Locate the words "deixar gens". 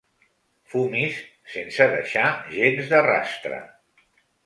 1.93-2.93